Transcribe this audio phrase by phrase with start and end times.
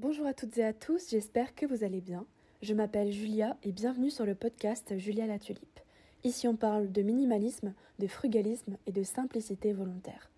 [0.00, 2.24] Bonjour à toutes et à tous, j'espère que vous allez bien.
[2.62, 5.80] Je m'appelle Julia et bienvenue sur le podcast Julia la Tulipe.
[6.22, 10.30] Ici on parle de minimalisme, de frugalisme et de simplicité volontaire.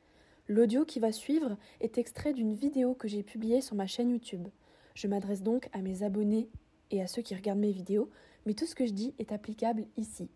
[0.49, 4.49] L'audio qui va suivre est extrait d'une vidéo que j'ai publiée sur ma chaîne YouTube.
[4.95, 6.49] Je m'adresse donc à mes abonnés
[6.91, 8.09] et à ceux qui regardent mes vidéos,
[8.47, 10.31] mais tout ce que je dis est applicable ici.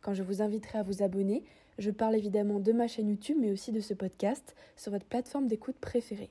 [0.00, 1.44] Quand je vous inviterai à vous abonner,
[1.78, 5.46] je parle évidemment de ma chaîne YouTube, mais aussi de ce podcast sur votre plateforme
[5.46, 6.30] d'écoute préférée.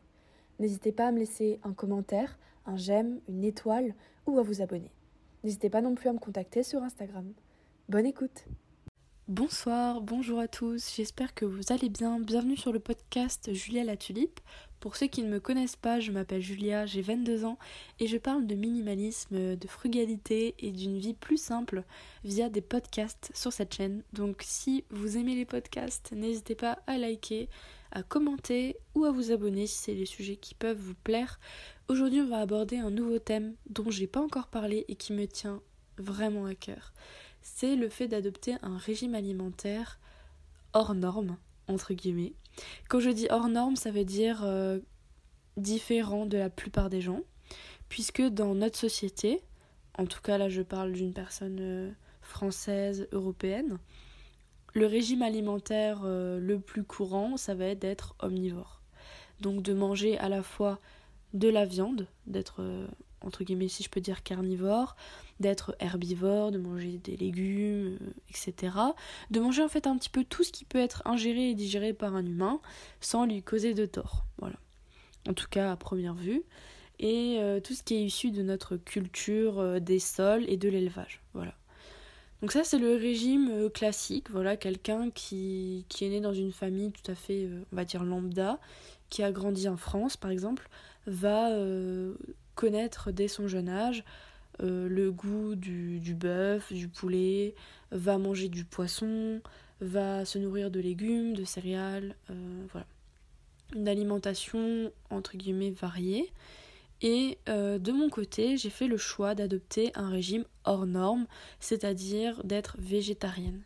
[0.60, 3.94] N'hésitez pas à me laisser un commentaire, un j'aime, une étoile
[4.26, 4.92] ou à vous abonner.
[5.44, 7.34] N'hésitez pas non plus à me contacter sur Instagram.
[7.90, 8.46] Bonne écoute
[9.30, 12.20] Bonsoir, bonjour à tous, j'espère que vous allez bien.
[12.20, 14.42] Bienvenue sur le podcast Julia la Tulipe.
[14.84, 17.58] Pour ceux qui ne me connaissent pas, je m'appelle Julia, j'ai 22 ans
[18.02, 21.86] et je parle de minimalisme, de frugalité et d'une vie plus simple
[22.26, 24.04] via des podcasts sur cette chaîne.
[24.12, 27.48] Donc si vous aimez les podcasts, n'hésitez pas à liker,
[27.94, 31.40] à commenter ou à vous abonner si c'est les sujets qui peuvent vous plaire.
[31.88, 35.28] Aujourd'hui, on va aborder un nouveau thème dont j'ai pas encore parlé et qui me
[35.28, 35.62] tient
[35.98, 36.92] vraiment à cœur
[37.42, 40.00] c'est le fait d'adopter un régime alimentaire
[40.72, 42.34] hors norme, entre guillemets.
[42.90, 44.80] Quand je dis hors norme, ça veut dire euh,
[45.58, 47.22] différent de la plupart des gens,
[47.90, 49.42] puisque dans notre société,
[49.98, 51.92] en tout cas là je parle d'une personne euh,
[52.22, 53.78] française, européenne,
[54.74, 58.82] le régime alimentaire euh, le plus courant, ça va être d'être omnivore.
[59.40, 60.80] Donc de manger à la fois
[61.34, 62.64] de la viande, d'être
[63.24, 64.96] entre guillemets si je peux dire carnivore,
[65.40, 68.76] d'être herbivore, de manger des légumes, euh, etc.
[69.32, 71.94] De manger en fait un petit peu tout ce qui peut être ingéré et digéré
[71.94, 72.60] par un humain
[73.02, 74.26] sans lui causer de tort.
[74.38, 74.56] Voilà.
[75.28, 76.44] En tout cas à première vue.
[77.00, 80.70] Et euh, tout ce qui est issu de notre culture euh, des sols et de
[80.70, 81.22] l'élevage.
[81.34, 81.54] Voilà.
[82.42, 86.92] Donc ça c'est le régime classique, voilà, quelqu'un qui, qui est né dans une famille
[86.92, 88.60] tout à fait, on va dire lambda,
[89.10, 90.68] qui a grandi en France par exemple,
[91.08, 91.52] va
[92.56, 94.04] connaître dès son jeune âge
[94.62, 97.56] euh, le goût du, du bœuf, du poulet,
[97.92, 99.42] va manger du poisson,
[99.82, 102.86] va se nourrir de légumes, de céréales, euh, voilà.
[103.76, 106.32] Une alimentation entre guillemets variée.
[107.02, 111.26] Et euh, de mon côté, j'ai fait le choix d'adopter un régime hors norme,
[111.60, 113.62] c'est-à-dire d'être végétarienne.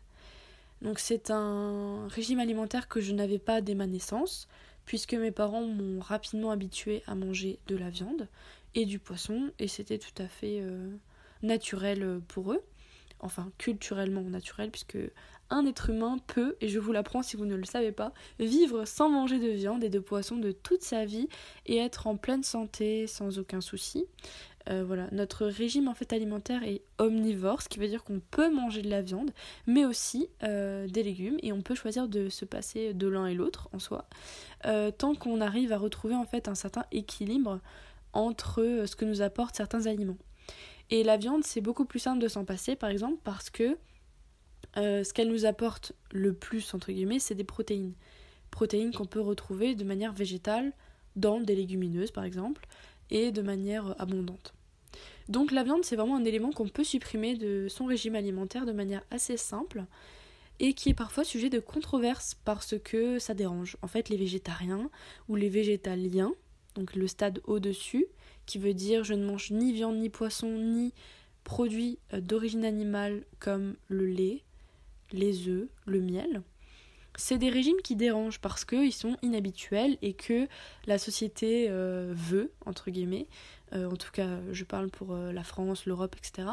[0.80, 4.48] Donc c'est un régime alimentaire que je n'avais pas dès ma naissance,
[4.86, 8.26] puisque mes parents m'ont rapidement habitué à manger de la viande
[8.78, 10.88] et du poisson, et c'était tout à fait euh,
[11.42, 12.62] naturel pour eux,
[13.18, 14.98] enfin culturellement naturel, puisque
[15.50, 18.84] un être humain peut, et je vous l'apprends si vous ne le savez pas, vivre
[18.84, 21.28] sans manger de viande et de poisson de toute sa vie
[21.66, 24.06] et être en pleine santé sans aucun souci.
[24.70, 28.54] Euh, voilà, notre régime en fait alimentaire est omnivore, ce qui veut dire qu'on peut
[28.54, 29.32] manger de la viande,
[29.66, 33.34] mais aussi euh, des légumes, et on peut choisir de se passer de l'un et
[33.34, 34.06] l'autre en soi,
[34.98, 37.60] tant qu'on arrive à retrouver en fait un certain équilibre
[38.12, 40.18] entre euh, ce que nous apportent certains aliments.
[40.90, 43.76] Et la viande, c'est beaucoup plus simple de s'en passer, par exemple, parce que
[44.76, 47.94] euh, ce qu'elle nous apporte le plus, entre guillemets, c'est des protéines.
[48.50, 50.72] Protéines qu'on peut retrouver de manière végétale
[51.16, 52.66] dans des légumineuses, par exemple,
[53.10, 54.54] et de manière abondante.
[55.28, 58.72] Donc la viande, c'est vraiment un élément qu'on peut supprimer de son régime alimentaire de
[58.72, 59.84] manière assez simple
[60.60, 63.76] et qui est parfois sujet de controverse parce que ça dérange.
[63.82, 64.90] En fait, les végétariens
[65.28, 66.32] ou les végétaliens,
[66.78, 68.06] donc le stade au-dessus,
[68.46, 70.94] qui veut dire je ne mange ni viande, ni poisson, ni
[71.44, 74.42] produits euh, d'origine animale comme le lait,
[75.12, 76.42] les œufs, le miel.
[77.16, 80.46] C'est des régimes qui dérangent parce qu'ils sont inhabituels et que
[80.86, 83.26] la société euh, veut, entre guillemets,
[83.72, 86.48] euh, en tout cas je parle pour la France, l'Europe, etc.,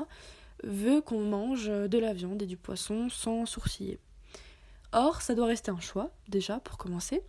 [0.63, 3.99] veut qu'on mange de la viande et du poisson sans sourciller.
[4.93, 7.21] Or, ça doit rester un choix, déjà, pour commencer.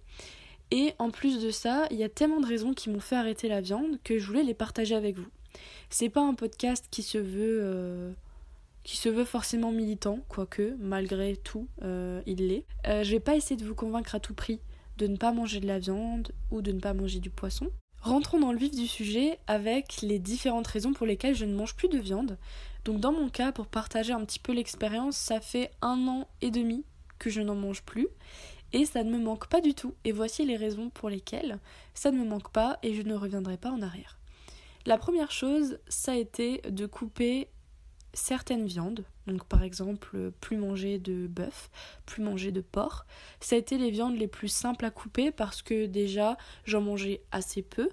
[0.70, 3.48] Et en plus de ça, il y a tellement de raisons qui m'ont fait arrêter
[3.48, 5.28] la viande que je voulais les partager avec vous.
[5.90, 8.12] C'est pas un podcast qui se veut euh,
[8.82, 12.64] qui se veut forcément militant, quoique malgré tout euh, il l'est.
[12.86, 14.60] Euh, je vais pas essayer de vous convaincre à tout prix
[14.98, 17.68] de ne pas manger de la viande ou de ne pas manger du poisson.
[18.00, 21.74] Rentrons dans le vif du sujet avec les différentes raisons pour lesquelles je ne mange
[21.74, 22.38] plus de viande.
[22.84, 26.50] Donc dans mon cas, pour partager un petit peu l'expérience, ça fait un an et
[26.50, 26.84] demi
[27.18, 28.06] que je n'en mange plus
[28.72, 29.94] et ça ne me manque pas du tout.
[30.04, 31.58] Et voici les raisons pour lesquelles
[31.94, 34.18] ça ne me manque pas et je ne reviendrai pas en arrière.
[34.86, 37.48] La première chose, ça a été de couper
[38.12, 41.70] certaines viandes, donc par exemple plus manger de bœuf,
[42.06, 43.04] plus manger de porc.
[43.40, 47.22] Ça a été les viandes les plus simples à couper parce que déjà j'en mangeais
[47.30, 47.90] assez peu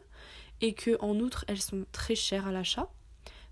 [0.62, 2.90] et que en outre elles sont très chères à l'achat.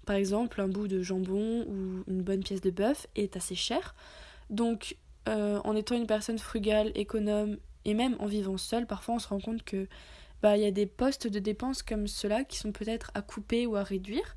[0.06, 3.95] Par exemple, un bout de jambon ou une bonne pièce de bœuf est assez cher.
[4.50, 4.97] Donc
[5.29, 9.27] euh, en étant une personne frugale, économe et même en vivant seule, parfois on se
[9.27, 9.88] rend compte que
[10.41, 13.65] bah, il y a des postes de dépenses comme cela qui sont peut-être à couper
[13.65, 14.35] ou à réduire.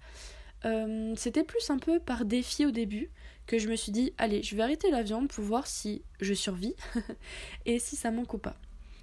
[1.16, 3.10] C'était plus un peu par défi au début
[3.46, 6.32] que je me suis dit, allez, je vais arrêter la viande pour voir si je
[6.32, 6.75] survis
[7.66, 8.56] et si ça manque ou pas.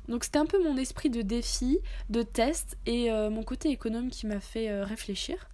[0.08, 1.80] Donc c'était un peu mon esprit de défi,
[2.10, 5.50] de test et euh, mon côté économe qui m'a fait euh, réfléchir.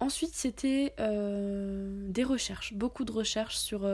[0.00, 3.88] Ensuite c'était euh, des recherches, beaucoup de recherches sur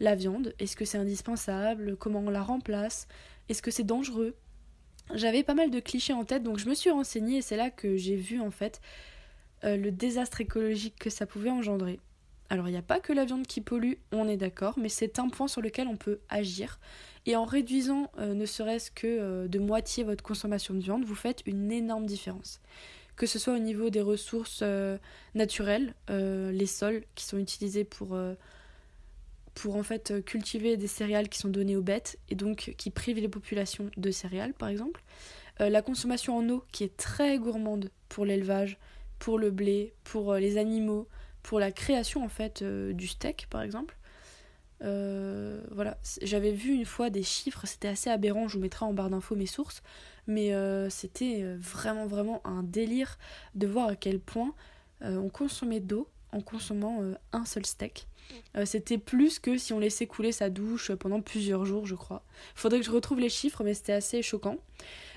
[0.00, 0.54] la viande.
[0.58, 3.06] Est-ce que c'est indispensable Comment on la remplace
[3.48, 4.34] Est-ce que c'est dangereux
[5.14, 7.70] J'avais pas mal de clichés en tête donc je me suis renseignée et c'est là
[7.70, 8.80] que j'ai vu en fait
[9.62, 12.00] le désastre écologique que ça pouvait engendrer.
[12.50, 15.20] Alors il n'y a pas que la viande qui pollue, on est d'accord, mais c'est
[15.20, 16.80] un point sur lequel on peut agir.
[17.24, 21.14] Et en réduisant euh, ne serait-ce que euh, de moitié votre consommation de viande, vous
[21.14, 22.60] faites une énorme différence.
[23.14, 24.98] Que ce soit au niveau des ressources euh,
[25.34, 28.18] naturelles, les sols qui sont utilisés pour,
[29.54, 33.18] pour en fait cultiver des céréales qui sont données aux bêtes et donc qui privent
[33.18, 35.02] les populations de céréales par exemple.
[35.58, 38.78] la consommation en eau qui est très gourmande pour l'élevage,
[39.18, 41.08] pour le blé, pour les animaux,
[41.42, 43.96] pour la création en fait euh, du steak par exemple.
[44.82, 48.94] Euh, voilà, j'avais vu une fois des chiffres, c'était assez aberrant, je vous mettrai en
[48.94, 49.82] barre d'infos mes sources,
[50.26, 53.18] mais euh, c'était vraiment vraiment un délire
[53.54, 54.54] de voir à quel point
[55.02, 58.06] on consommait d'eau en consommant un seul steak.
[58.64, 62.22] c'était plus que si on laissait couler sa douche pendant plusieurs jours, je crois.
[62.54, 64.58] Faudrait que je retrouve les chiffres, mais c'était assez choquant.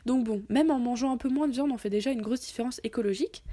[0.05, 2.41] Donc bon, même en mangeant un peu moins de viande, on fait déjà une grosse
[2.41, 3.43] différence écologique.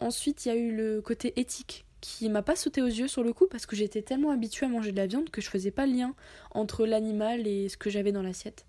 [0.00, 3.22] Ensuite, il y a eu le côté éthique qui m'a pas sauté aux yeux sur
[3.22, 5.70] le coup parce que j'étais tellement habituée à manger de la viande que je faisais
[5.70, 6.14] pas le lien
[6.52, 8.64] entre l'animal et ce que j'avais dans l'assiette.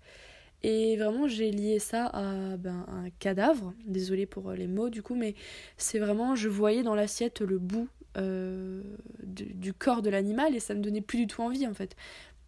[0.62, 3.74] Et vraiment, j'ai lié ça à ben, un cadavre.
[3.86, 5.34] Désolée pour les mots du coup, mais
[5.76, 7.88] c'est vraiment, je voyais dans l'assiette le bout
[8.18, 8.82] euh,
[9.22, 11.96] du, corps de l'animal et ça me donnait plus du tout envie en fait.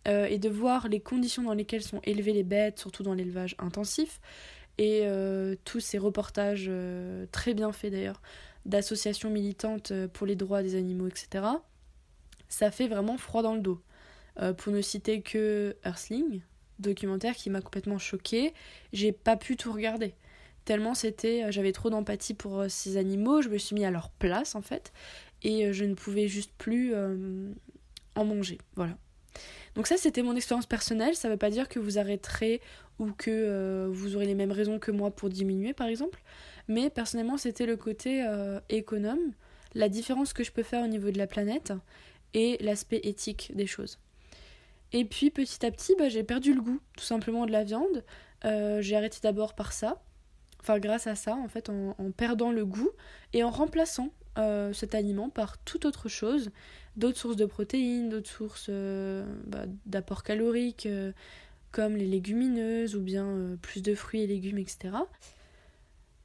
[0.06, 3.56] Euh, et de voir les conditions dans lesquelles sont élevées les bêtes, surtout dans l'élevage
[3.58, 4.20] intensif,
[4.76, 6.70] et euh, tous ces reportages
[7.32, 8.20] très bien faits d'ailleurs
[8.66, 11.44] d'associations militantes pour les droits des animaux, etc.,
[12.48, 13.80] ça fait vraiment froid dans le dos.
[14.58, 16.40] Pour ne citer que Earthling,
[16.78, 18.52] documentaire qui m'a complètement choqué,
[18.92, 20.14] j'ai pas pu tout regarder.
[20.64, 24.54] Tellement c'était, j'avais trop d'empathie pour ces animaux, je me suis mis à leur place
[24.54, 24.92] en fait,
[25.44, 26.94] et je ne pouvais juste plus
[28.14, 28.58] en manger.
[28.74, 28.96] Voilà.
[29.74, 32.60] Donc ça c'était mon expérience personnelle, ça veut pas dire que vous arrêterez
[32.98, 36.20] ou que vous aurez les mêmes raisons que moi pour diminuer par exemple.
[36.68, 39.32] Mais personnellement, c'était le côté euh, économe,
[39.74, 41.72] la différence que je peux faire au niveau de la planète
[42.32, 43.98] et l'aspect éthique des choses.
[44.92, 48.04] Et puis petit à petit, bah, j'ai perdu le goût tout simplement de la viande.
[48.44, 50.02] Euh, j'ai arrêté d'abord par ça,
[50.60, 52.90] enfin grâce à ça en fait, en, perdant le goût
[53.32, 56.50] et en remplaçant euh, cet aliment par toute autre chose,
[56.96, 58.70] d'autres sources de protéines, d'autres sources
[59.46, 60.88] bah, d'apport calorique
[61.72, 64.92] comme les légumineuses ou bien plus de fruits et légumes, etc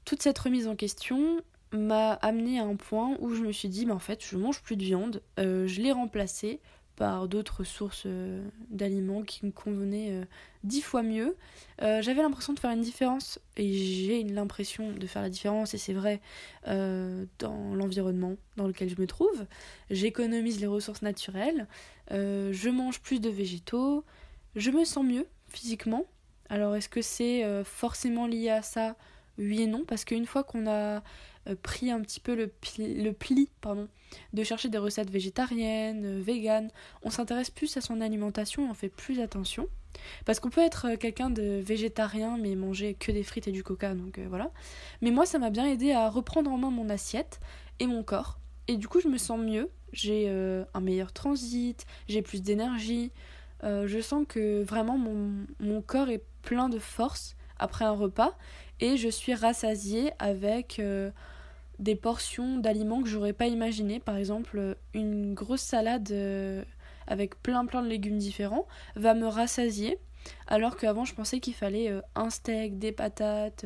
[0.10, 1.40] toute cette remise en question
[1.72, 4.64] m'a amené à un point où je me suis dit, mais en fait, je mange
[4.64, 5.22] plus de viande.
[5.38, 6.60] Euh, je l'ai remplacée
[7.00, 10.26] par d'autres sources euh, d'aliments qui me convenaient euh,
[10.64, 11.36] dix fois mieux.
[11.80, 15.94] J'avais l'impression de faire une différence, et j'ai l'impression de faire la différence, et c'est
[15.94, 16.20] vrai,
[16.66, 19.46] dans l'environnement dans lequel je me trouve.
[19.90, 21.68] J'économise les ressources naturelles,
[22.12, 24.04] je mange plus de végétaux,
[24.58, 26.06] je me sens mieux physiquement.
[26.50, 28.98] Alors est-ce que c'est forcément lié à ça?
[29.38, 31.00] Oui et non, parce qu'une fois qu'on a euh,
[31.56, 33.50] pris un petit peu le pli,
[34.34, 36.72] de chercher des recettes végétariennes, euh, véganes,
[37.04, 39.68] on s'intéresse plus à son alimentation on fait plus attention.
[40.26, 43.64] Parce qu'on peut être euh, quelqu'un de végétarien mais manger que des frites et du
[43.64, 44.52] coca, donc voilà.
[45.02, 47.40] Mais moi, ça m'a bien aidé à reprendre en main mon assiette
[47.80, 48.40] et mon corps.
[48.68, 53.12] Et du coup, je me sens mieux, j'ai un meilleur transit, j'ai plus d'énergie.
[53.64, 58.38] je sens que vraiment mon, corps est plein de force après un repas
[58.80, 61.12] et je suis rassasiée avec euh,
[61.80, 64.00] des portions d'aliments que j'aurais pas imaginé.
[64.00, 66.64] Par exemple, une grosse salade euh,
[67.08, 69.98] avec plein plein de légumes différents va me rassasier,
[70.48, 73.66] alors qu'avant je pensais qu'il fallait euh, un steak, des patates,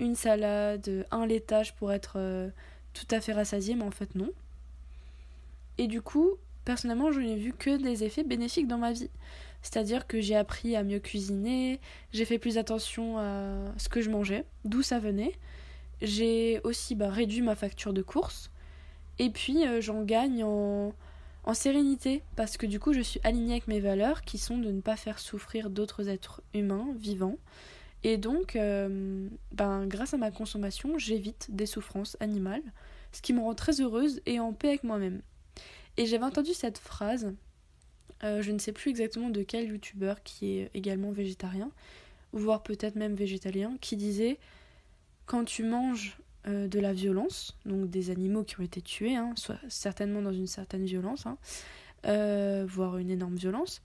[0.00, 2.50] une salade, un laitage pour être
[2.92, 4.30] tout à fait rassasié, mais en fait non.
[5.78, 6.32] Et du coup,
[6.64, 9.10] personnellement, je n'ai vu que des effets bénéfiques dans ma vie.
[9.62, 11.80] C'est-à-dire que j'ai appris à mieux cuisiner,
[12.12, 15.32] j'ai fait plus attention à ce que je mangeais, d'où ça venait.
[16.02, 18.50] J'ai aussi bah, réduit ma facture de course.
[19.18, 20.94] Et puis euh, j'en gagne en,
[21.44, 24.70] en sérénité parce que du coup je suis alignée avec mes valeurs qui sont de
[24.70, 27.36] ne pas faire souffrir d'autres êtres humains vivants.
[28.04, 32.62] Et donc, euh, ben, grâce à ma consommation, j'évite des souffrances animales,
[33.10, 35.20] ce qui me rend très heureuse et en paix avec moi-même.
[35.96, 37.34] Et j'avais entendu cette phrase
[38.24, 41.70] euh, je ne sais plus exactement de quel youtubeur qui est également végétarien,
[42.32, 44.38] voire peut-être même végétalien, qui disait
[45.28, 46.18] quand tu manges
[46.48, 50.32] euh, de la violence, donc des animaux qui ont été tués, hein, soit certainement dans
[50.32, 51.36] une certaine violence, hein,
[52.06, 53.82] euh, voire une énorme violence,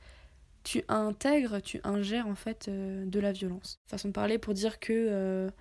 [0.64, 3.82] tu intègres, tu ingères en fait euh, de la violence.
[3.86, 5.52] Façon de parler pour dire que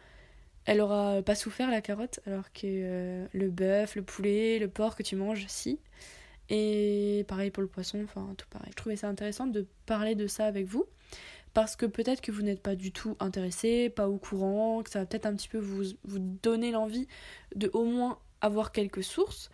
[0.65, 5.03] elle aura pas souffert la carotte, alors que le bœuf, le poulet, le porc que
[5.03, 5.81] tu manges, si.
[6.51, 8.69] Et pareil pour le poisson, enfin tout pareil.
[8.71, 10.87] Je trouvais ça intéressant de parler de ça avec vous
[11.55, 15.01] parce que peut-être que vous n'êtes pas du tout intéressé, pas au courant, que ça
[15.01, 17.09] va peut-être un petit peu vous, vous donner l'envie
[17.55, 19.51] de au moins avoir quelques sources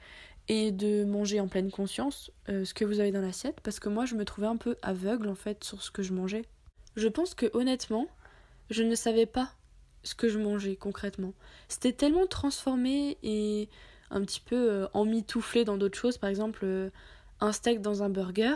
[0.49, 3.88] et de manger en pleine conscience euh, ce que vous avez dans l'assiette parce que
[3.88, 6.45] moi je me trouvais un peu aveugle en fait sur ce que je mangeais.
[6.97, 8.07] Je pense que honnêtement,
[8.71, 9.52] je ne savais pas
[10.02, 11.35] ce que je mangeais concrètement.
[11.69, 13.69] C'était tellement transformé et
[14.11, 16.90] un petit peu euh, emmitouflé dans d'autres choses, par exemple euh,
[17.40, 18.55] un steak dans un burger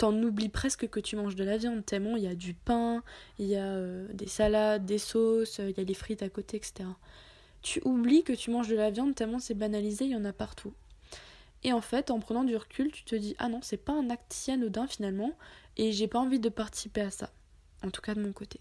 [0.00, 3.02] t'en oublies presque que tu manges de la viande, tellement il y a du pain,
[3.38, 6.56] il y a euh, des salades, des sauces, il y a des frites à côté,
[6.56, 6.88] etc.
[7.60, 10.32] Tu oublies que tu manges de la viande tellement c'est banalisé, il y en a
[10.32, 10.72] partout.
[11.64, 14.08] Et en fait, en prenant du recul, tu te dis ah non, c'est pas un
[14.08, 15.36] acte si anodin finalement,
[15.76, 17.30] et j'ai pas envie de participer à ça.
[17.84, 18.58] En tout cas de mon côté.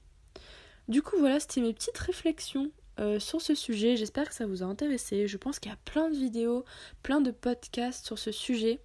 [0.89, 2.69] Du coup, voilà, c'était mes petites réflexions
[2.99, 3.95] euh, sur ce sujet.
[3.95, 5.25] J'espère que ça vous a intéressé.
[5.25, 6.65] Je pense qu'il y a plein de vidéos,
[7.01, 8.81] plein de podcasts sur ce sujet.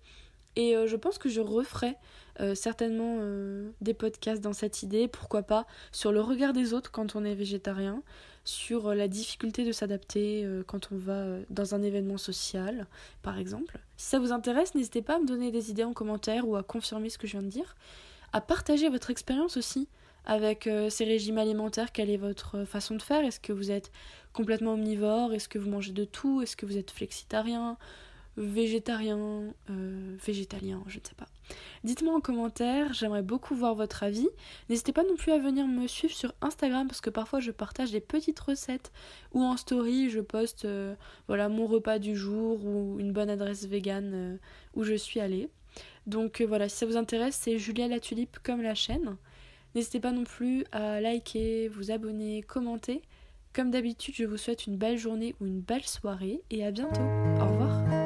[0.56, 1.96] Et euh, je pense que je referai
[2.40, 6.90] euh, certainement euh, des podcasts dans cette idée, pourquoi pas, sur le regard des autres
[6.90, 8.02] quand on est végétarien,
[8.44, 12.86] sur la difficulté de s'adapter quand on va dans un événement social,
[13.22, 13.78] par exemple.
[13.96, 16.62] Si ça vous intéresse, n'hésitez pas à me donner des idées en commentaire ou à
[16.62, 17.74] confirmer ce que je viens de dire,
[18.34, 19.88] à partager votre expérience aussi
[20.26, 23.24] avec ces régimes alimentaires, quelle est votre façon de faire.
[23.24, 23.90] Est-ce que vous êtes
[24.34, 25.32] complètement omnivore?
[25.32, 26.42] Est-ce que vous mangez de tout?
[26.42, 27.78] Est-ce que vous êtes flexitarien?
[28.36, 31.26] Végétarien, euh, végétalien, je ne sais pas.
[31.84, 34.28] Dites-moi en commentaire, j'aimerais beaucoup voir votre avis.
[34.68, 37.92] N'hésitez pas non plus à venir me suivre sur Instagram parce que parfois je partage
[37.92, 38.92] des petites recettes
[39.32, 40.94] ou en story je poste euh,
[41.28, 44.36] voilà mon repas du jour ou une bonne adresse vegan euh,
[44.74, 45.48] où je suis allée.
[46.06, 49.16] Donc voilà, si ça vous intéresse, c'est Julia la Tulipe comme la chaîne.
[49.74, 53.02] N'hésitez pas non plus à liker, vous abonner, commenter.
[53.54, 57.00] Comme d'habitude, je vous souhaite une belle journée ou une belle soirée et à bientôt.
[57.40, 58.03] Au revoir.